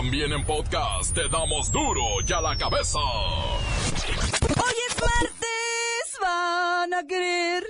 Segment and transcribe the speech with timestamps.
[0.00, 2.98] También en podcast te damos duro y a la cabeza.
[2.98, 7.64] Hoy es martes, van a querer.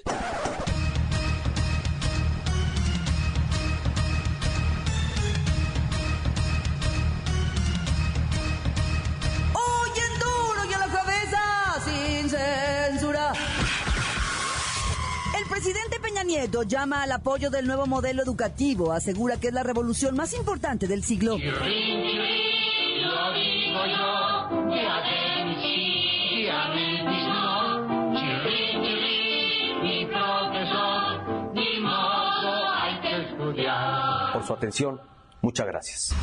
[15.50, 18.92] Presidente Peña Nieto llama al apoyo del nuevo modelo educativo.
[18.92, 21.36] Asegura que es la revolución más importante del siglo.
[34.32, 35.00] Por su atención.
[35.42, 36.14] Muchas gracias.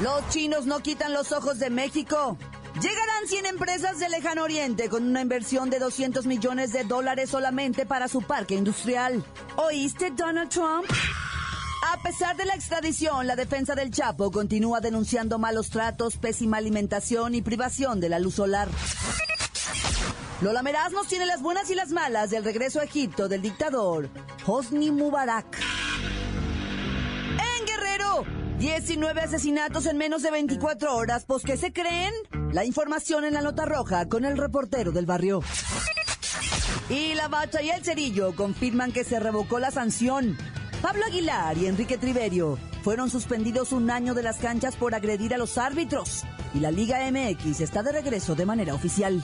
[0.00, 2.38] Los chinos no quitan los ojos de México.
[2.80, 7.86] Llegarán 100 empresas del lejano oriente con una inversión de 200 millones de dólares solamente
[7.86, 9.24] para su parque industrial.
[9.56, 10.84] ¿Oíste, Donald Trump?
[11.94, 17.34] A pesar de la extradición, la defensa del Chapo continúa denunciando malos tratos, pésima alimentación
[17.34, 18.68] y privación de la luz solar.
[20.42, 24.10] Lola Meraz nos tiene las buenas y las malas del regreso a Egipto del dictador
[24.44, 25.65] Hosni Mubarak.
[28.56, 31.24] En Guerrero, 19 asesinatos en menos de 24 horas.
[31.26, 32.12] ¿Pues qué se creen?
[32.52, 35.42] La información en la nota roja con el reportero del barrio.
[36.88, 40.36] Y la Bacha y el Cerillo confirman que se revocó la sanción.
[40.82, 45.38] Pablo Aguilar y Enrique Triverio fueron suspendidos un año de las canchas por agredir a
[45.38, 46.24] los árbitros.
[46.54, 49.16] Y la Liga MX está de regreso de manera oficial.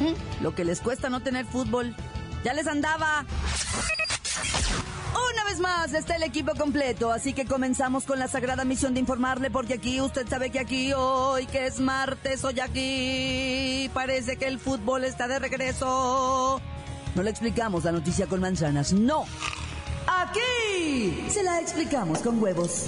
[0.00, 0.42] ¿Mm?
[0.42, 1.94] Lo que les cuesta no tener fútbol.
[2.44, 3.26] Ya les andaba.
[5.48, 9.50] Vez más está el equipo completo, así que comenzamos con la sagrada misión de informarle,
[9.50, 14.58] porque aquí usted sabe que aquí hoy, que es martes, hoy aquí, parece que el
[14.58, 16.60] fútbol está de regreso.
[17.14, 19.24] No le explicamos la noticia con manzanas, no.
[20.06, 22.84] Aquí se la explicamos con huevos.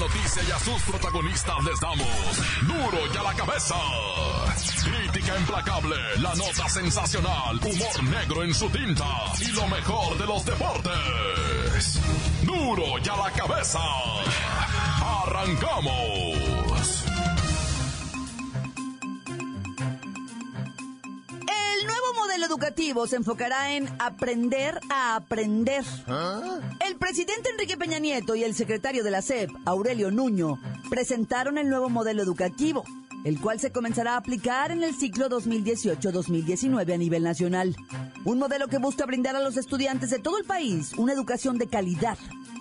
[0.00, 2.08] Noticia y a sus protagonistas les damos
[2.62, 3.74] duro y a la cabeza.
[4.82, 9.04] Crítica implacable, la nota sensacional, humor negro en su tinta
[9.40, 12.00] y lo mejor de los deportes.
[12.42, 13.80] Duro y a la cabeza.
[15.22, 16.59] Arrancamos.
[22.40, 25.84] Modelo educativo se enfocará en aprender a aprender.
[26.86, 30.58] El presidente Enrique Peña Nieto y el secretario de la SEP, Aurelio Nuño,
[30.88, 32.82] presentaron el nuevo modelo educativo,
[33.26, 37.76] el cual se comenzará a aplicar en el ciclo 2018-2019 a nivel nacional.
[38.24, 41.68] Un modelo que busca brindar a los estudiantes de todo el país una educación de
[41.68, 42.16] calidad,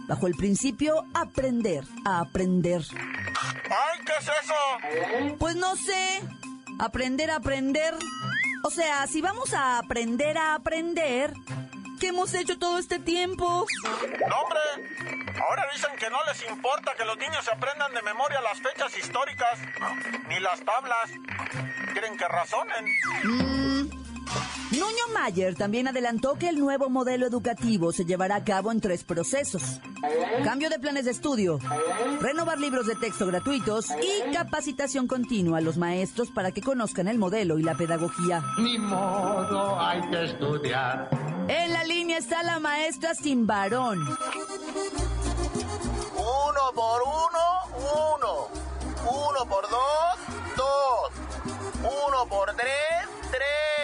[0.10, 2.84] bajo el principio aprender a aprender.
[2.92, 5.36] ¡Ay, qué es eso!
[5.38, 6.20] Pues no sé,
[6.80, 7.94] aprender a aprender.
[8.64, 11.34] O sea, si vamos a aprender a aprender,
[12.00, 13.66] ¿qué hemos hecho todo este tiempo?
[14.28, 14.60] No, hombre,
[15.42, 18.98] ahora dicen que no les importa que los niños se aprendan de memoria las fechas
[18.98, 19.60] históricas,
[20.28, 21.10] ni las tablas.
[21.94, 23.99] Quieren que razonen.
[24.72, 29.04] Nuño Mayer también adelantó que el nuevo modelo educativo se llevará a cabo en tres
[29.04, 29.82] procesos.
[30.44, 31.60] Cambio de planes de estudio,
[32.22, 37.18] renovar libros de texto gratuitos y capacitación continua a los maestros para que conozcan el
[37.18, 38.44] modelo y la pedagogía.
[38.60, 41.10] Ni modo hay que estudiar.
[41.48, 44.00] En la línea está la maestra sin varón.
[46.16, 47.46] Uno por uno,
[48.16, 48.48] uno.
[49.02, 50.20] Uno por dos,
[50.56, 51.12] dos.
[51.82, 53.79] Uno por tres, tres.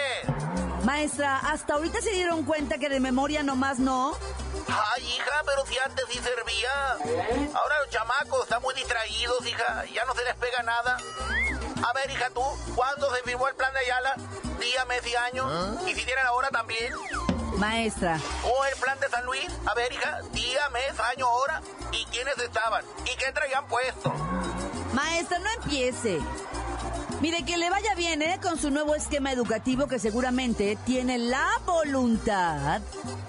[0.86, 4.16] Maestra, ¿hasta ahorita se dieron cuenta que de memoria nomás no?
[4.68, 6.92] Ay, hija, pero si antes sí servía.
[7.54, 9.84] Ahora los chamacos están muy distraídos, hija.
[9.92, 10.96] Ya no se les pega nada.
[11.88, 12.40] A ver, hija, tú,
[12.76, 14.14] ¿cuándo se firmó el plan de Ayala?
[14.60, 15.88] Día, mes y año.
[15.88, 16.94] ¿Y si tienen ahora también?
[17.56, 19.48] Maestra, ¿O el plan de San Luis?
[19.66, 21.62] A ver, hija, día, mes, año, hora.
[21.90, 22.84] ¿Y quiénes estaban?
[23.06, 24.14] ¿Y qué traían puesto?
[24.92, 26.20] maestra, no empiece.
[27.20, 28.38] Mire, que le vaya bien, ¿eh?
[28.42, 32.80] Con su nuevo esquema educativo que seguramente tiene la voluntad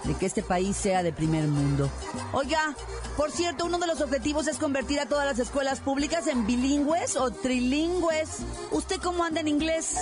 [0.04, 1.90] de que este país sea de primer mundo.
[2.34, 2.76] Oiga,
[3.16, 7.16] por cierto, uno de los objetivos es convertir a todas las escuelas públicas en bilingües
[7.16, 8.40] o trilingües.
[8.72, 9.94] ¿Usted cómo anda en inglés?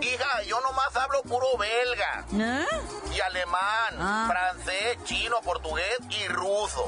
[0.00, 2.24] Hija, yo nomás hablo puro belga.
[2.62, 2.66] ¿Eh?
[3.14, 4.30] Y alemán, Ah.
[4.30, 6.84] francés, chino, portugués y ruso.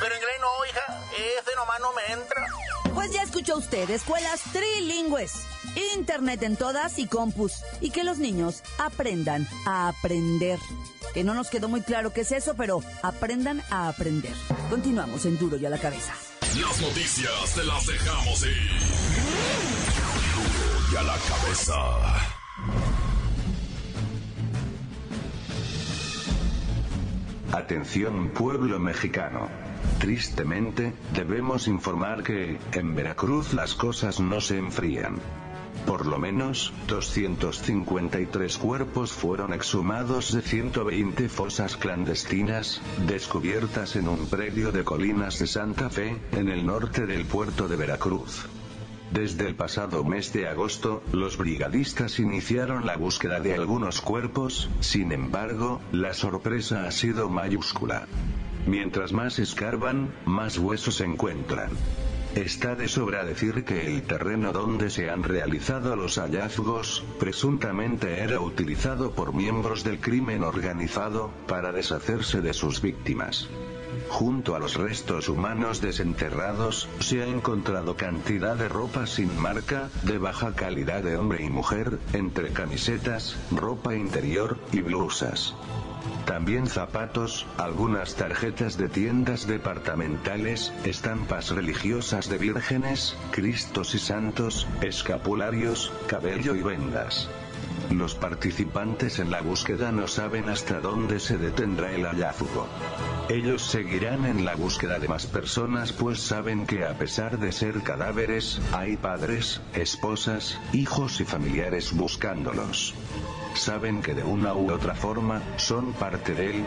[0.00, 1.00] Pero inglés no, hija.
[1.40, 2.46] Ese nomás no me entra.
[2.94, 5.32] Pues ya escuchó usted, escuelas trilingües.
[5.96, 7.62] Internet en todas y compus.
[7.80, 10.58] Y que los niños aprendan a aprender.
[11.14, 14.34] Que no nos quedó muy claro qué es eso, pero aprendan a aprender.
[14.70, 16.14] Continuamos en Duro y a la cabeza.
[16.60, 18.80] Las noticias te las dejamos ir.
[20.34, 22.38] Duro y a la cabeza.
[27.52, 29.48] Atención pueblo mexicano.
[29.98, 35.16] Tristemente, debemos informar que, en Veracruz las cosas no se enfrían.
[35.88, 44.70] Por lo menos, 253 cuerpos fueron exhumados de 120 fosas clandestinas, descubiertas en un predio
[44.70, 48.44] de colinas de Santa Fe, en el norte del puerto de Veracruz.
[49.12, 55.10] Desde el pasado mes de agosto, los brigadistas iniciaron la búsqueda de algunos cuerpos, sin
[55.10, 58.06] embargo, la sorpresa ha sido mayúscula.
[58.66, 61.70] Mientras más escarban, más huesos encuentran.
[62.38, 68.38] Está de sobra decir que el terreno donde se han realizado los hallazgos, presuntamente era
[68.38, 73.48] utilizado por miembros del crimen organizado, para deshacerse de sus víctimas.
[74.08, 80.18] Junto a los restos humanos desenterrados, se ha encontrado cantidad de ropa sin marca, de
[80.18, 85.54] baja calidad de hombre y mujer, entre camisetas, ropa interior, y blusas.
[86.26, 95.92] También zapatos, algunas tarjetas de tiendas departamentales, estampas religiosas de vírgenes, cristos y santos, escapularios,
[96.06, 97.28] cabello y vendas.
[97.90, 102.66] Los participantes en la búsqueda no saben hasta dónde se detendrá el hallazgo.
[103.28, 107.82] Ellos seguirán en la búsqueda de más personas pues saben que a pesar de ser
[107.82, 112.94] cadáveres, hay padres, esposas, hijos y familiares buscándolos.
[113.54, 116.64] Saben que de una u otra forma, son parte del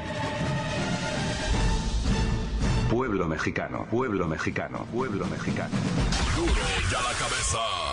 [2.91, 5.75] pueblo mexicano, pueblo mexicano, pueblo mexicano.
[6.35, 6.53] Duro
[6.91, 7.90] ya la cabeza.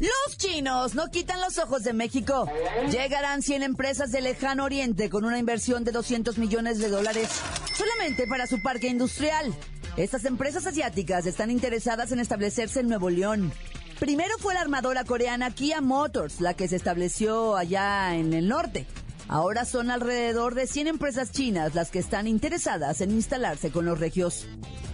[0.00, 2.50] Los chinos no quitan los ojos de México.
[2.90, 7.28] Llegarán 100 empresas del lejano oriente con una inversión de 200 millones de dólares
[7.76, 9.54] solamente para su parque industrial.
[9.98, 13.52] Estas empresas asiáticas están interesadas en establecerse en Nuevo León.
[13.98, 18.86] Primero fue la armadora coreana Kia Motors, la que se estableció allá en el norte.
[19.28, 24.00] Ahora son alrededor de 100 empresas chinas las que están interesadas en instalarse con los
[24.00, 24.46] regios.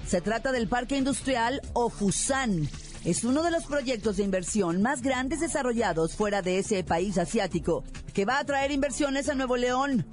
[0.08, 2.68] Se trata del Parque Industrial Ofusan,
[3.06, 7.84] es uno de los proyectos de inversión más grandes desarrollados fuera de ese país asiático,
[8.12, 10.04] que va a traer inversiones a Nuevo León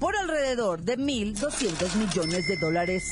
[0.00, 3.04] por alrededor de 1.200 millones de dólares.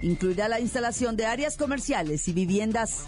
[0.00, 3.06] Incluirá la instalación de áreas comerciales y viviendas.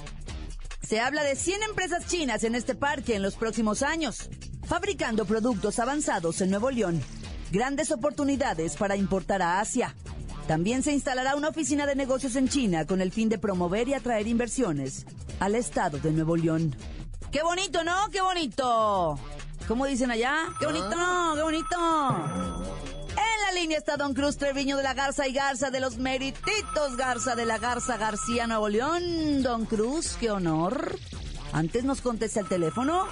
[0.83, 4.31] Se habla de 100 empresas chinas en este parque en los próximos años,
[4.67, 7.01] fabricando productos avanzados en Nuevo León.
[7.53, 9.95] Grandes oportunidades para importar a Asia.
[10.49, 13.95] También se instalará una oficina de negocios en China con el fin de promover y
[13.95, 15.07] atraer inversiones
[15.41, 16.75] al estado de Nuevo León.
[17.31, 18.09] ¡Qué bonito, ¿no?
[18.11, 19.19] ¡Qué bonito!
[19.67, 20.47] ¿Cómo dicen allá?
[20.59, 20.97] ¡Qué bonito!
[21.35, 21.77] ¡Qué bonito!
[23.11, 26.97] En la línea está Don Cruz Treviño de la Garza y Garza de los Merititos
[26.97, 29.43] Garza de la Garza García Nuevo León.
[29.43, 30.97] Don Cruz, qué honor.
[31.53, 33.09] Antes nos contesta el teléfono.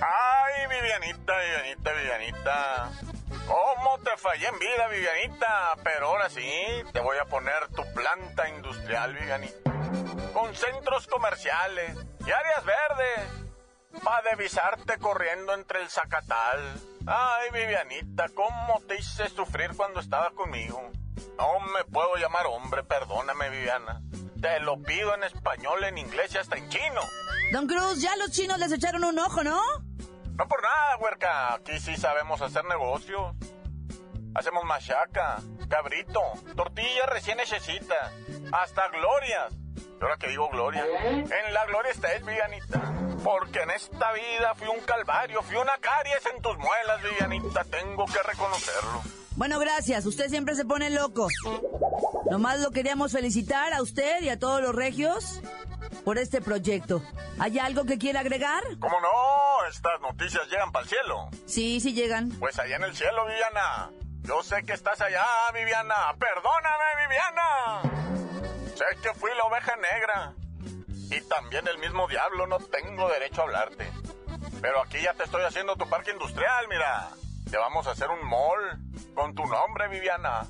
[0.00, 2.90] Ay, Vivianita, Vivianita, Vivianita.
[3.48, 5.74] ¿Cómo te fallé en vida, Vivianita?
[5.82, 6.52] Pero ahora sí,
[6.92, 9.72] te voy a poner tu planta industrial, Vivianita.
[10.34, 13.48] Con centros comerciales y áreas verdes.
[14.04, 16.60] Para divisarte corriendo entre el zacatal.
[17.06, 20.92] Ay, Vivianita, ¿cómo te hice sufrir cuando estabas conmigo?
[21.38, 24.02] No me puedo llamar hombre, perdóname, Viviana.
[24.40, 27.00] Te lo pido en español, en inglés y hasta en chino.
[27.50, 29.58] Don Cruz, ya los chinos les echaron un ojo, ¿no?
[30.38, 31.54] No por nada, huerca.
[31.54, 33.34] Aquí sí sabemos hacer negocios.
[34.34, 36.20] Hacemos machaca, cabrito,
[36.54, 38.12] tortillas recién hechecitas,
[38.52, 39.52] hasta glorias.
[40.00, 40.84] ¿Y ahora que digo gloria?
[41.10, 42.80] En la gloria estés, Vivianita.
[43.24, 47.64] Porque en esta vida fui un calvario, fui una caries en tus muelas, Vivianita.
[47.64, 49.02] Tengo que reconocerlo.
[49.34, 50.06] Bueno, gracias.
[50.06, 51.26] Usted siempre se pone loco.
[52.30, 55.42] Nomás lo queríamos felicitar a usted y a todos los regios
[56.08, 57.02] por este proyecto.
[57.38, 58.62] ¿Hay algo que quiera agregar?
[58.80, 59.66] ¿Cómo no?
[59.68, 61.28] Estas noticias llegan para el cielo.
[61.44, 62.30] Sí, sí llegan.
[62.38, 63.90] Pues allá en el cielo, Viviana.
[64.22, 66.16] Yo sé que estás allá, Viviana.
[66.18, 68.74] Perdóname, Viviana.
[68.74, 70.32] Sé que fui la oveja negra.
[71.14, 73.92] Y también el mismo diablo no tengo derecho a hablarte.
[74.62, 77.10] Pero aquí ya te estoy haciendo tu parque industrial, mira.
[77.50, 78.78] Te vamos a hacer un mall
[79.14, 80.46] con tu nombre, Viviana.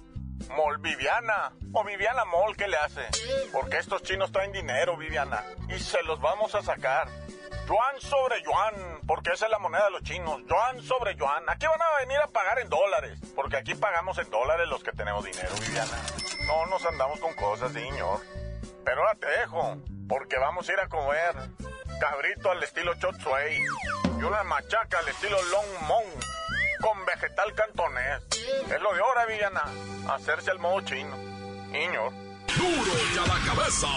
[0.56, 1.52] Mall Viviana.
[1.72, 3.06] O Viviana Mall, ¿qué le hace?
[3.52, 5.42] Porque estos chinos traen dinero, Viviana.
[5.68, 7.08] Y se los vamos a sacar.
[7.66, 10.40] Yuan sobre yuan, porque esa es la moneda de los chinos.
[10.48, 11.44] Yuan sobre yuan.
[11.48, 14.92] Aquí van a venir a pagar en dólares, porque aquí pagamos en dólares los que
[14.92, 16.02] tenemos dinero, Viviana.
[16.46, 18.20] No nos andamos con cosas, señor.
[18.84, 19.76] Pero ahora te dejo,
[20.08, 21.34] porque vamos a ir a comer
[22.00, 23.60] cabrito al estilo Chop Suey
[24.18, 26.04] y una machaca al estilo Long Mon
[26.80, 28.22] con vegetal cantonés.
[28.70, 29.64] Es lo de ahora, Viviana.
[30.08, 31.14] Hacerse al modo chino.
[31.70, 32.12] Señor.
[32.56, 33.88] Duro ya la cabeza.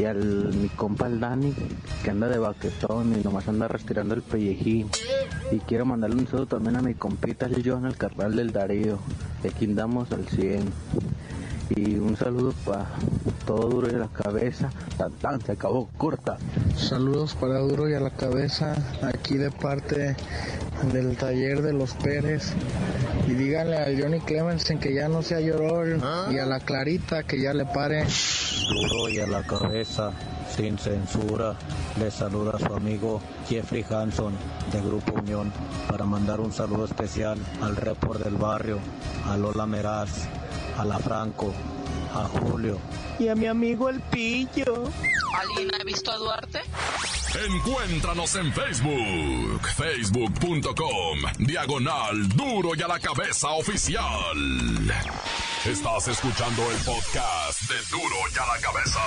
[0.00, 1.52] y al mi compa el Dani,
[2.02, 4.88] que anda de baquetón y nomás anda retirando el pellejín.
[5.52, 8.98] Y quiero mandarle un saludo también a mi compita el John, el carnal del Darío.
[9.42, 10.62] De aquí andamos al 100.
[11.76, 12.86] Y un saludo para
[13.46, 14.70] todo duro y a la cabeza.
[14.98, 16.36] Tan tan, se acabó corta.
[16.76, 20.16] Saludos para Duro y a la cabeza, aquí de parte
[20.92, 22.52] del taller de los Pérez.
[23.28, 27.40] Y díganle al Johnny Clemensen que ya no sea llorón y a la Clarita que
[27.40, 28.04] ya le pare.
[28.04, 30.10] Duro y a la cabeza,
[30.56, 31.54] sin censura.
[31.98, 34.34] Le saluda a su amigo Jeffrey Hanson
[34.72, 35.52] de Grupo Unión
[35.88, 38.78] para mandar un saludo especial al report del barrio,
[39.26, 40.28] a Lola Meraz,
[40.78, 41.52] a la Franco,
[42.14, 42.78] a Julio
[43.20, 44.84] y a mi amigo el Pillo.
[45.38, 46.60] ¿Alguien ha visto a Duarte?
[47.46, 54.04] Encuéntranos en Facebook, facebook.com, diagonal duro y a la cabeza oficial.
[55.64, 59.00] Estás escuchando el podcast de Duro y a la cabeza.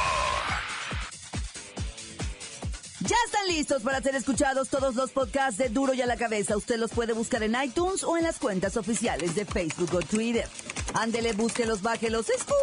[3.06, 6.56] Ya están listos para ser escuchados todos los podcasts de Duro y a la Cabeza.
[6.56, 10.48] Usted los puede buscar en iTunes o en las cuentas oficiales de Facebook o Twitter.
[10.94, 12.56] Ándele, búsquelos, bájelos, escúchelos.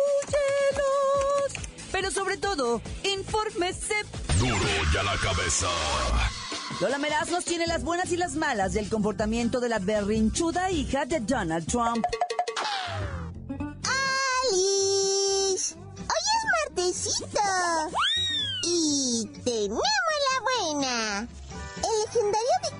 [1.93, 3.95] Pero sobre todo, infórmese.
[4.39, 4.57] Duro
[4.95, 5.69] y a la cabeza.
[6.81, 11.05] Lola Meraz nos tiene las buenas y las malas del comportamiento de la berrinchuda hija
[11.05, 12.03] de Donald Trump.
[14.55, 15.75] ¡Alice!
[15.99, 17.41] Hoy es martesito.
[18.65, 20.00] Y tenemos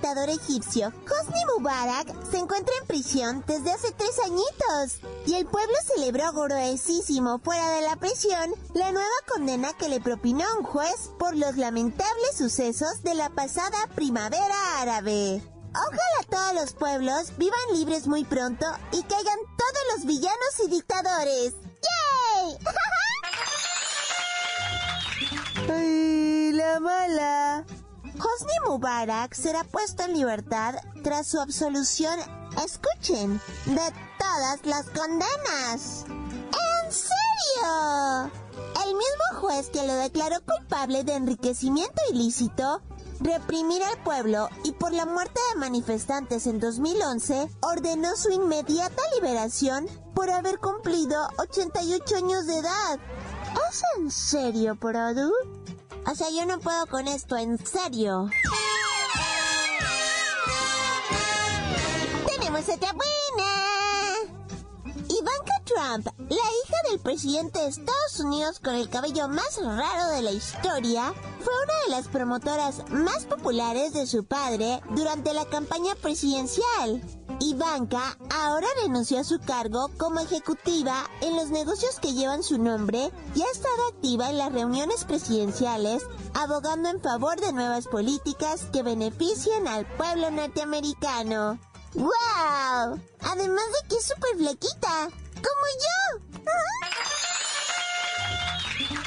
[0.01, 5.75] dictador egipcio Hosni Mubarak se encuentra en prisión desde hace tres añitos y el pueblo
[5.95, 11.37] celebró gruesísimo fuera de la prisión la nueva condena que le propinó un juez por
[11.37, 15.43] los lamentables sucesos de la pasada primavera árabe.
[15.69, 21.53] Ojalá todos los pueblos vivan libres muy pronto y caigan todos los villanos y dictadores.
[21.85, 22.57] ¡Yay!
[25.71, 27.65] ¡Ay, la mala!
[28.21, 32.19] Hosni Mubarak será puesto en libertad tras su absolución,
[32.63, 36.05] escuchen, de todas las condenas.
[36.05, 38.31] ¿En serio?
[38.85, 42.83] El mismo juez que lo declaró culpable de enriquecimiento ilícito,
[43.21, 49.87] reprimir al pueblo y por la muerte de manifestantes en 2011, ordenó su inmediata liberación
[50.13, 52.99] por haber cumplido 88 años de edad.
[53.69, 55.31] ¿Es en serio, Produ?
[56.05, 58.29] O sea, yo no puedo con esto, en serio.
[62.27, 63.51] Tenemos otra buena.
[65.07, 70.21] Ivanka Trump, la hija del presidente de Estados Unidos con el cabello más raro de
[70.21, 75.95] la historia, fue una de las promotoras más populares de su padre durante la campaña
[75.95, 77.01] presidencial.
[77.41, 83.11] Ivanka ahora renunció a su cargo como ejecutiva en los negocios que llevan su nombre
[83.33, 86.03] y ha estado activa en las reuniones presidenciales,
[86.35, 91.57] abogando en favor de nuevas políticas que beneficien al pueblo norteamericano.
[91.95, 93.01] ¡Wow!
[93.21, 96.43] Además de que es súper flequita, como yo.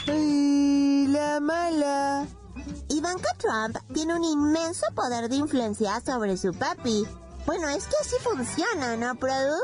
[0.08, 2.26] ¡Ay, la mala!
[2.88, 7.06] Ivanka Trump tiene un inmenso poder de influencia sobre su papi.
[7.46, 9.60] Bueno, es que así funciona, ¿no, Produ?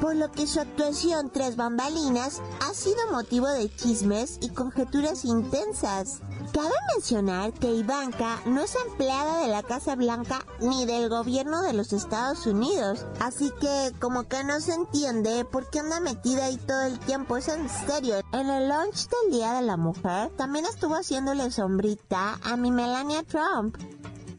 [0.00, 6.20] Por lo que su actuación tras bambalinas ha sido motivo de chismes y conjeturas intensas.
[6.54, 11.74] Cabe mencionar que Ivanka no es empleada de la Casa Blanca ni del gobierno de
[11.74, 16.56] los Estados Unidos, así que como que no se entiende por qué anda metida ahí
[16.56, 18.16] todo el tiempo, es en serio.
[18.32, 23.22] En el launch del Día de la Mujer también estuvo haciéndole sombrita a mi Melania
[23.22, 23.76] Trump.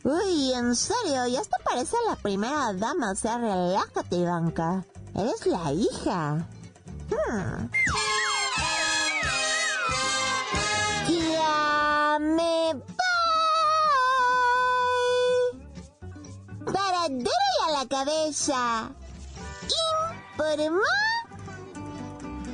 [0.03, 4.83] Uy, en serio, ya hasta parece la primera dama, o sea, relájate Ivanka.
[5.15, 6.47] Eres la hija.
[7.09, 7.69] Hmm.
[11.07, 12.91] Ya me voy.
[16.65, 18.89] Para a la cabeza.
[20.33, 20.81] Informó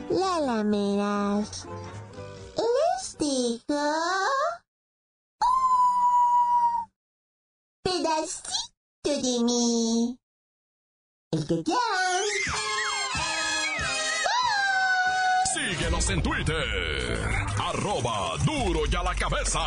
[0.10, 1.66] la lameras.
[2.58, 3.62] Les digo...
[7.86, 10.20] un pedacito de mí.
[11.32, 11.64] El que.
[15.54, 17.20] Síguenos en Twitter.
[17.60, 19.60] Arroba duro y a la cabeza.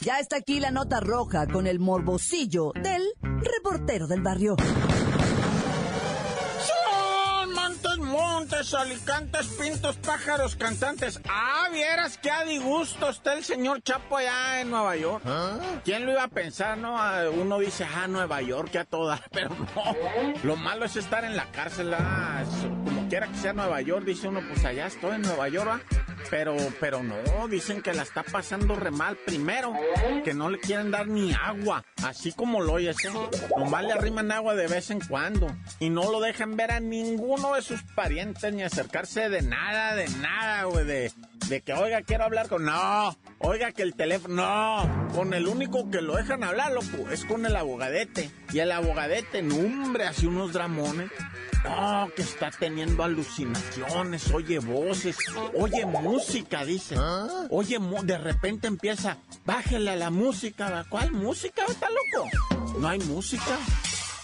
[0.00, 4.56] Ya está aquí la nota roja con el morbosillo del reportero del barrio.
[8.46, 11.20] Montes, alicantes, pintos, pájaros, cantantes.
[11.28, 15.24] Ah, vieras qué a disgusto está el señor Chapo allá en Nueva York.
[15.84, 16.96] ¿Quién lo iba a pensar, no?
[16.96, 20.34] Ah, Uno dice, ah, Nueva York, que a toda, pero no.
[20.44, 22.44] Lo malo es estar en la cárcel, ah,
[22.84, 25.80] como quiera que sea Nueva York, dice uno, pues allá estoy en Nueva York, ¿va?
[26.30, 29.16] Pero, pero no, dicen que la está pasando re mal.
[29.16, 29.72] Primero,
[30.24, 33.10] que no le quieren dar ni agua, así como lo oyes, ¿eh?
[33.56, 35.54] Nomás le arriman agua de vez en cuando.
[35.78, 40.08] Y no lo dejan ver a ninguno de sus parientes ni acercarse de nada, de
[40.20, 41.12] nada, güey, de,
[41.48, 42.64] de que, oiga, quiero hablar con...
[42.64, 44.34] No, oiga, que el teléfono...
[44.34, 48.30] No, con el único que lo dejan hablar, loco, es con el abogadete.
[48.52, 51.10] Y el abogadete, no, hombre, hace unos dramones.
[51.64, 55.16] No, que está teniendo alucinaciones, oye voces,
[55.52, 56.15] oye música,
[56.64, 56.96] dice.
[57.50, 60.84] Oye, mu- de repente empieza, bájele a la música.
[60.88, 61.64] ¿Cuál música?
[61.68, 62.28] ¿Está loco?
[62.78, 63.58] No hay música.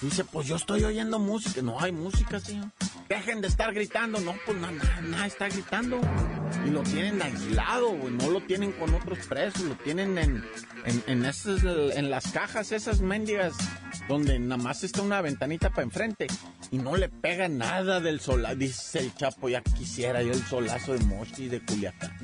[0.01, 1.63] Dice, pues yo estoy oyendo música.
[1.63, 2.67] No hay música, señor.
[3.09, 4.19] Dejen de estar gritando.
[4.21, 6.01] No, pues nada, nada está gritando.
[6.67, 8.15] Y lo tienen aislado, güey.
[8.15, 9.63] No lo tienen con otros presos.
[9.63, 10.45] Lo tienen en,
[10.85, 13.55] en, en, esas, en las cajas, esas mendigas,
[14.09, 16.27] donde nada más está una ventanita para enfrente.
[16.71, 18.57] Y no le pega nada del solazo.
[18.57, 22.17] Dice el Chapo, ya quisiera yo el solazo de Mochi de Culiacán.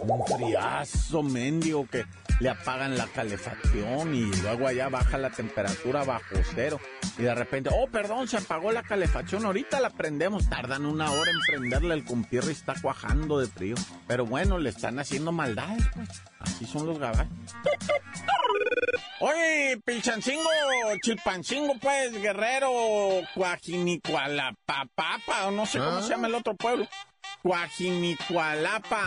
[0.00, 2.04] Un friazo mendigo que
[2.40, 6.78] le apagan la calefacción y luego allá baja la temperatura bajo cero.
[7.18, 10.48] Y de repente, oh, perdón, se apagó la calefacción, ahorita la prendemos.
[10.50, 13.65] Tardan una hora en prenderla, el compierre está cuajando de frío.
[14.06, 16.08] Pero bueno, le están haciendo maldades, pues.
[16.40, 17.32] Así son los gabachos.
[19.20, 20.48] Oye, Pilchancingo,
[21.02, 22.70] Chilpancingo, pues, Guerrero,
[23.34, 26.86] Cuajinicualapapapa, o no sé cómo se llama el otro pueblo.
[27.42, 29.06] Cuajinicualapa,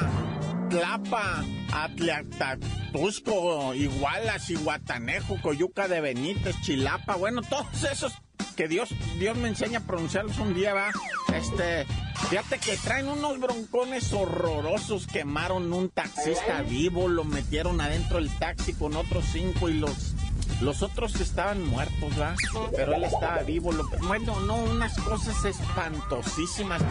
[0.70, 8.14] Tlapa, Atlatusco, Igualas, Iguatanejo, Coyuca de Benítez, Chilapa, bueno, todos esos
[8.60, 10.90] que Dios, Dios me enseña a pronunciarlos un día, va.
[11.34, 11.86] Este,
[12.30, 18.74] fíjate que traen unos broncones horrorosos, quemaron un taxista vivo, lo metieron adentro del taxi
[18.74, 20.14] con otros cinco y los
[20.60, 22.36] los otros estaban muertos, ¿va?
[22.76, 23.72] Pero él estaba vivo.
[23.72, 26.82] Lo, bueno, no, unas cosas espantosísimas.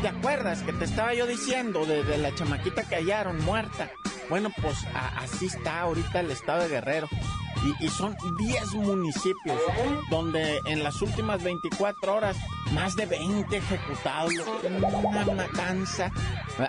[0.00, 3.90] ¿Te acuerdas que te estaba yo diciendo de, de la chamaquita que hallaron muerta?
[4.30, 7.06] Bueno, pues a- así está ahorita el estado de Guerrero.
[7.64, 9.60] Y, y son 10 municipios
[10.10, 12.36] donde en las últimas 24 horas
[12.72, 14.32] más de 20 ejecutados.
[15.02, 16.10] Una matanza.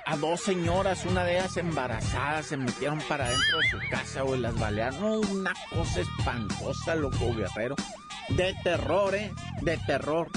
[0.05, 4.35] A dos señoras, una de ellas embarazada, se metieron para dentro de su casa o
[4.35, 5.25] las balearon.
[5.31, 7.75] Una cosa espantosa, loco guerrero.
[8.29, 9.33] De terror, ¿eh?
[9.61, 10.29] De terror.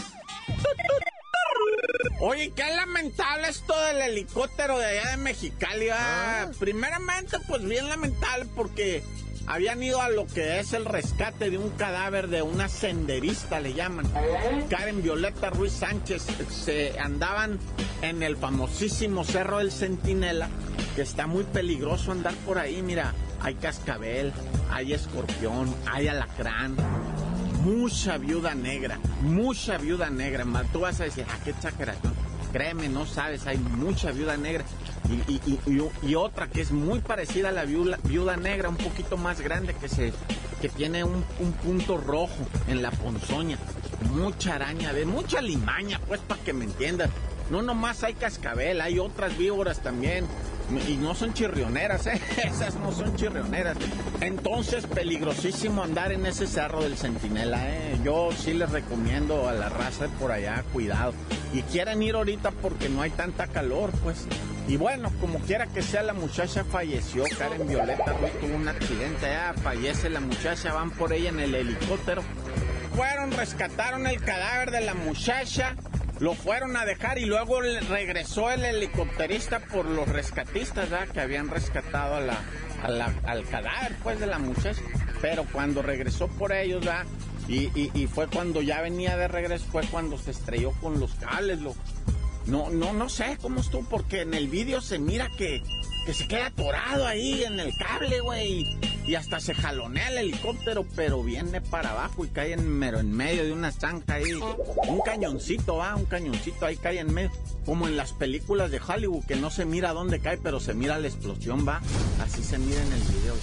[2.20, 5.88] Oye, qué lamentable esto del helicóptero de allá de Mexicali.
[5.92, 6.48] ah.
[6.58, 9.02] Primeramente, pues bien lamentable porque
[9.46, 13.74] habían ido a lo que es el rescate de un cadáver de una senderista, le
[13.74, 14.06] llaman.
[14.68, 16.26] Karen Violeta Ruiz Sánchez.
[16.50, 17.58] Se andaban
[18.02, 20.48] en el famosísimo Cerro del Centinela,
[20.94, 22.82] que está muy peligroso andar por ahí.
[22.82, 24.32] Mira, hay cascabel,
[24.70, 26.76] hay escorpión, hay alacrán
[27.62, 30.44] mucha viuda negra, mucha viuda negra.
[30.72, 32.12] Tú vas a decir, ah, qué exageración.
[32.52, 34.64] Créeme, no sabes, hay mucha viuda negra.
[35.08, 38.76] Y, y- y- y- otra que es muy parecida a la viuda, viuda negra, un
[38.76, 40.12] poquito más grande, que, se,
[40.60, 43.58] que tiene un, un punto rojo en la ponzoña.
[44.12, 47.10] Mucha araña, de mucha limaña, pues, para que me entiendas.
[47.50, 50.26] No nomás hay cascabel, hay otras víboras también.
[50.88, 52.18] Y no son chirrioneras, ¿eh?
[52.44, 53.76] Esas no son chirrioneras.
[54.20, 57.98] Entonces, peligrosísimo andar en ese cerro del Centinela, ¿eh?
[58.04, 61.12] Yo sí les recomiendo a la raza por allá, cuidado.
[61.52, 64.24] Y quieren ir ahorita porque no hay tanta calor, pues.
[64.68, 67.24] Y bueno, como quiera que sea, la muchacha falleció.
[67.36, 71.54] Karen Violeta Ruiz tuvo un accidente, ya fallece la muchacha, van por ella en el
[71.54, 72.22] helicóptero.
[72.94, 75.74] Fueron, rescataron el cadáver de la muchacha,
[76.20, 81.08] lo fueron a dejar y luego regresó el helicópterista por los rescatistas, ¿verdad?
[81.08, 82.16] Que habían rescatado
[82.84, 84.80] al cadáver, pues, de la muchacha.
[85.20, 87.04] Pero cuando regresó por ellos, ¿verdad?
[87.48, 91.12] Y, y- y fue cuando ya venía de regreso, fue cuando se estrelló con los
[91.14, 91.80] cables, loco.
[92.46, 95.62] No, no, no sé cómo estuvo, porque en el vídeo se mira que,
[96.04, 98.78] que se queda atorado ahí en el cable, güey.
[99.06, 103.12] Y hasta se jalonea el helicóptero, pero viene para abajo y cae en, mero en
[103.12, 104.32] medio de una zanja ahí.
[104.88, 107.30] Un cañoncito, va, un cañoncito ahí cae en medio.
[107.64, 110.98] Como en las películas de Hollywood, que no se mira dónde cae, pero se mira
[110.98, 111.80] la explosión, va.
[112.20, 113.34] Así se mira en el video.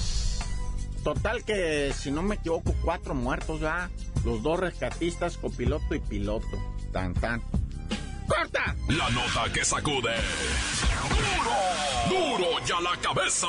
[1.03, 3.89] Total que, si no me equivoco, cuatro muertos, va.
[4.25, 6.47] Los dos rescatistas, copiloto y piloto.
[6.91, 7.41] Tan, tan.
[8.29, 8.75] ¡Corta!
[8.87, 10.15] La nota que sacude.
[12.07, 12.37] ¡Duro!
[12.37, 13.47] ¡Duro ya la cabeza!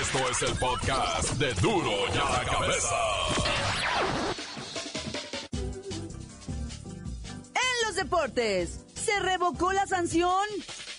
[0.00, 2.96] Esto es el podcast de Duro ya la cabeza.
[7.54, 10.46] En los deportes, se se revocó la sanción.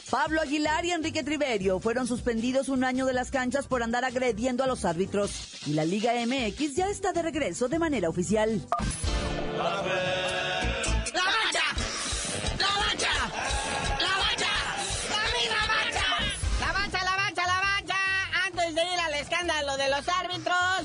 [0.10, 4.64] Pablo Aguilar y Enrique Triverio fueron suspendidos un año de las canchas por andar agrediendo
[4.64, 5.66] a los árbitros.
[5.66, 8.62] Y la Liga MX ya está de regreso de manera oficial.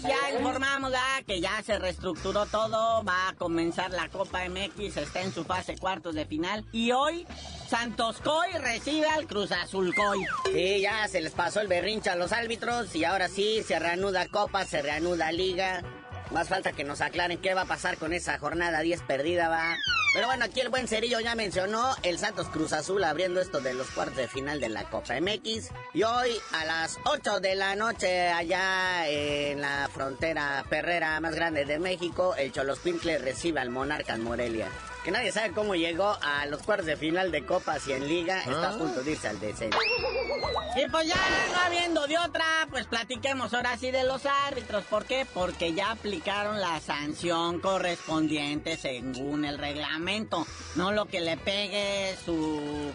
[0.02, 0.92] Ya informamos
[1.26, 5.76] que ya se reestructuró todo, va a comenzar la Copa MX, está en su fase
[5.76, 7.26] cuartos de final y hoy
[7.68, 10.24] Santos Coy recibe al Cruz Azul Coy.
[10.52, 14.26] Sí, ya se les pasó el berrinche a los árbitros y ahora sí se reanuda
[14.28, 15.82] Copa, se reanuda Liga.
[16.30, 19.76] Más falta que nos aclaren qué va a pasar con esa jornada 10 perdida, va.
[20.12, 23.74] Pero bueno, aquí el buen Cerillo ya mencionó el Santos Cruz Azul abriendo esto de
[23.74, 25.70] los cuartos de final de la Copa MX.
[25.94, 31.64] Y hoy a las 8 de la noche allá en la frontera perrera más grande
[31.64, 34.68] de México, el Cholos Pincle recibe al Monarcas Morelia
[35.08, 38.40] que nadie sabe cómo llegó a los cuartos de final de Copas y en Liga,
[38.40, 39.78] está a punto de irse al descenso.
[40.76, 41.14] Y pues ya
[41.50, 44.84] no habiendo de otra, pues platiquemos ahora sí de los árbitros.
[44.84, 45.26] ¿Por qué?
[45.32, 50.46] Porque ya aplicaron la sanción correspondiente según el reglamento.
[50.74, 52.92] No lo que le pegue su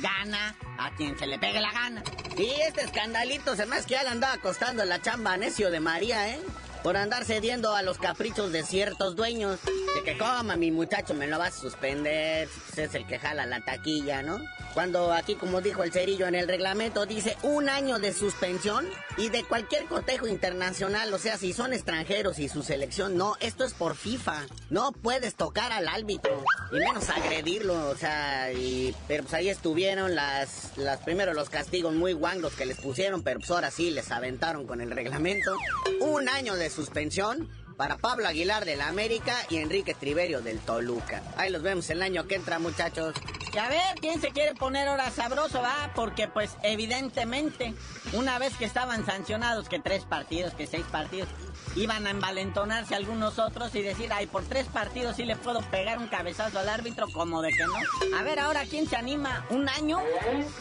[0.00, 2.02] gana a quien se le pegue la gana.
[2.36, 6.28] Y este escandalito se más que ya le andaba costando la chamba necio de María,
[6.28, 6.40] ¿eh?
[6.82, 9.58] Por andar cediendo a los caprichos de ciertos dueños.
[9.94, 13.60] De que coma mi muchacho me lo vas a suspender, es el que jala la
[13.60, 14.40] taquilla, ¿no?
[14.74, 18.86] Cuando aquí, como dijo el cerillo en el reglamento, dice un año de suspensión
[19.18, 23.64] y de cualquier cotejo internacional, o sea, si son extranjeros y su selección, no, esto
[23.64, 24.46] es por FIFA.
[24.70, 26.42] No puedes tocar al árbitro
[26.72, 31.92] y menos agredirlo, o sea, y, pero pues ahí estuvieron las, las primero los castigos
[31.92, 35.54] muy guangos que les pusieron, pero pues ahora sí les aventaron con el reglamento.
[36.00, 41.22] Un año de suspensión para Pablo Aguilar del América y Enrique Triverio del Toluca.
[41.36, 43.14] Ahí los vemos el año que entra, muchachos.
[43.54, 45.90] Y a ver, ¿quién se quiere poner ahora sabroso, va?
[45.94, 47.74] Porque pues evidentemente,
[48.14, 51.28] una vez que estaban sancionados, que tres partidos, que seis partidos,
[51.76, 55.98] iban a envalentonarse algunos otros y decir, ay, por tres partidos sí le puedo pegar
[55.98, 58.18] un cabezazo al árbitro, como de que no.
[58.18, 60.00] A ver, ahora, ¿quién se anima un año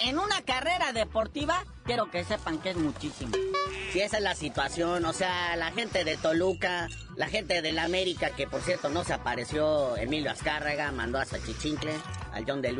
[0.01, 1.63] en una carrera deportiva?
[1.85, 3.31] Quiero que sepan que es muchísimo.
[3.91, 8.29] Si esa es la situación, o sea, la gente de Toluca, la gente del América,
[8.29, 11.93] que por cierto no se apareció Emilio Azcárraga, mandó a Sachichincle,
[12.31, 12.71] al John de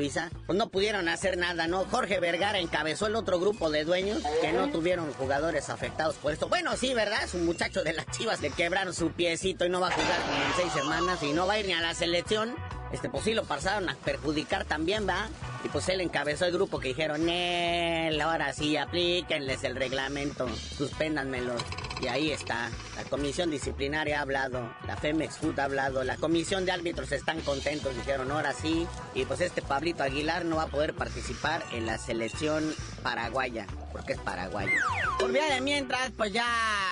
[0.48, 1.86] Pues no pudieron hacer nada, ¿no?
[1.86, 6.48] Jorge Vergara encabezó el otro grupo de dueños que no tuvieron jugadores afectados por esto.
[6.48, 7.24] Bueno, sí, ¿verdad?
[7.24, 10.20] Es un muchacho de las chivas le quebraron su piecito y no va a jugar
[10.48, 12.56] en seis semanas y no va a ir ni a la selección.
[12.92, 15.30] Este, pues sí lo pasaron a perjudicar también, ¿va?
[15.63, 21.56] Y pues él encabezó el grupo que dijeron, él, ahora sí, aplíquenles el reglamento, suspéndanmelo.
[22.02, 26.65] Y ahí está, la comisión disciplinaria ha hablado, la Femex Food ha hablado, la comisión
[26.65, 28.88] de árbitros están contentos, dijeron, ahora sí.
[29.13, 34.13] Y pues este Pablito Aguilar no va a poder participar en la selección paraguaya, porque
[34.13, 34.80] es paraguayo.
[35.19, 36.47] Por vía de mientras, pues ya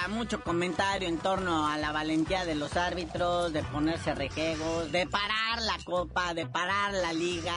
[0.10, 5.60] mucho comentario en torno a la valentía de los árbitros, de ponerse rejegos, de parar
[5.62, 7.56] la copa, de parar la liga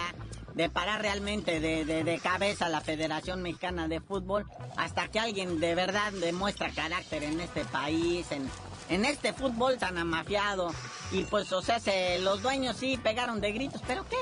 [0.55, 5.75] de parar realmente de, de, cabeza la Federación Mexicana de Fútbol hasta que alguien de
[5.75, 8.49] verdad demuestra carácter en este país, en,
[8.88, 10.71] en este fútbol tan amafiado.
[11.11, 14.17] Y pues, o sea, se, los dueños sí pegaron de gritos, pero ¿qué?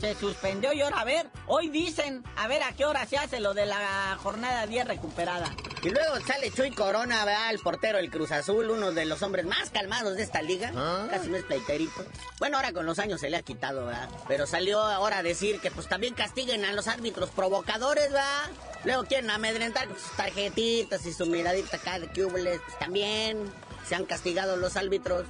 [0.00, 3.40] Se suspendió y ahora a ver, hoy dicen, a ver a qué hora se hace
[3.40, 5.54] lo de la jornada 10 recuperada.
[5.82, 7.50] Y luego sale Chuy Corona, ¿verdad?
[7.50, 10.72] El portero del Cruz Azul, uno de los hombres más calmados de esta liga.
[10.74, 11.06] ¿Ah?
[11.10, 12.04] Casi no es pleiterito.
[12.38, 14.08] Bueno, ahora con los años se le ha quitado, ¿verdad?
[14.26, 18.50] Pero salió ahora a decir que pues también castiguen a los árbitros provocadores, ¿verdad?
[18.84, 23.50] Luego quieren amedrentar con sus tarjetitas y su miradita acá de cubles, pues también
[23.86, 25.24] se han castigado los árbitros.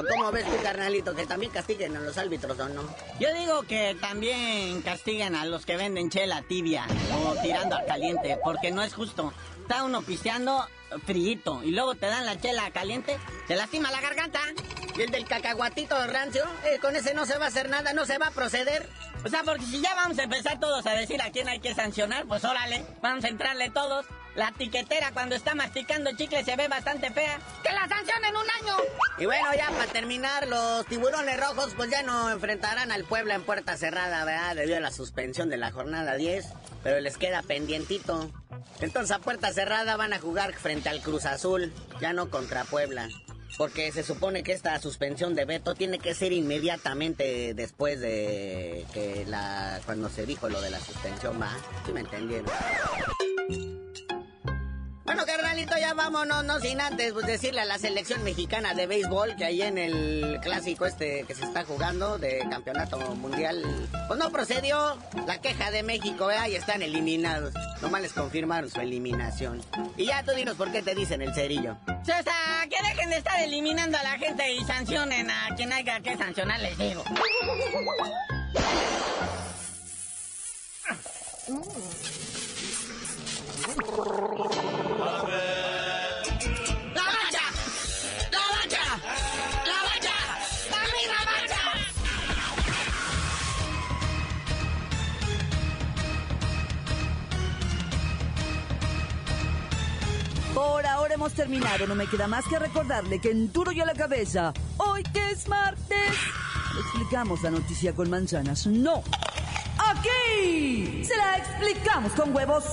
[0.00, 2.82] ¿O cómo ves tú, carnalito, que también castiguen a los árbitros o no?
[3.18, 8.38] Yo digo que también castiguen a los que venden chela tibia o tirando a caliente,
[8.42, 9.32] porque no es justo.
[9.60, 10.66] Está uno pisteando
[11.06, 14.40] frito y luego te dan la chela caliente, te lastima la garganta.
[14.96, 18.06] Y el del cacahuatito rancio, eh, con ese no se va a hacer nada, no
[18.06, 18.88] se va a proceder.
[19.24, 21.74] O sea, porque si ya vamos a empezar todos a decir a quién hay que
[21.74, 24.06] sancionar, pues órale, vamos a entrarle todos.
[24.36, 27.38] La tiquetera cuando está masticando chicle se ve bastante fea.
[27.62, 28.76] ¡Que la sancionen un año!
[29.18, 33.42] Y bueno, ya para terminar, los tiburones rojos pues ya no enfrentarán al Puebla en
[33.42, 34.54] puerta cerrada, ¿verdad?
[34.54, 36.46] Debido a la suspensión de la jornada 10.
[36.82, 38.30] Pero les queda pendientito.
[38.80, 43.08] Entonces a puerta cerrada van a jugar frente al Cruz Azul, ya no contra Puebla.
[43.58, 49.24] Porque se supone que esta suspensión de veto tiene que ser inmediatamente después de que
[49.26, 51.50] la cuando se dijo lo de la suspensión, ¿va?
[51.84, 52.50] ¿Sí me entendieron?
[55.20, 59.36] Bueno, carnalito, ya vámonos, no sin antes pues, decirle a la selección mexicana de béisbol
[59.36, 63.62] que ahí en el clásico este que se está jugando de campeonato mundial,
[64.08, 66.38] pues no procedió la queja de México, ¿eh?
[66.38, 67.52] ahí están eliminados.
[67.82, 69.60] Nomás les confirmaron su eliminación.
[69.98, 71.76] Y ya tú dinos por qué te dicen el cerillo.
[71.86, 72.24] O sea,
[72.70, 76.60] que dejen de estar eliminando a la gente y sancionen a quien haya que sancionar,
[76.60, 77.04] les digo.
[100.60, 101.86] Por ahora hemos terminado.
[101.86, 105.30] No me queda más que recordarle que en duro y a la cabeza, hoy que
[105.30, 106.12] es martes,
[106.78, 108.66] explicamos la noticia con manzanas.
[108.66, 109.02] No.
[109.78, 112.64] Aquí se la explicamos con huevos.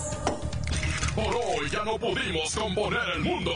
[1.15, 3.53] Por hoy ya no pudimos componer el mundo.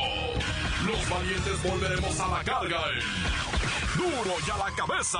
[0.88, 2.80] Los valientes volveremos a la carga.
[2.88, 5.20] en Duro y a la cabeza.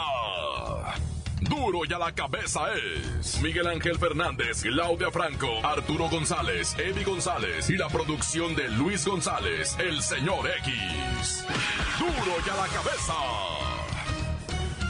[1.42, 7.70] Duro y a la cabeza es Miguel Ángel Fernández, Claudia Franco, Arturo González, Eddie González
[7.70, 11.46] y la producción de Luis González, el señor X.
[12.00, 13.14] Duro y a la cabeza.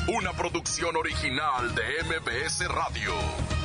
[0.08, 3.61] Una producción original de MBS Radio.